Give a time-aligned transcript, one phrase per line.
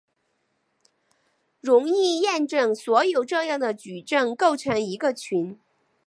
[1.59, 5.59] 容易验证所有这样的矩阵构成一个群。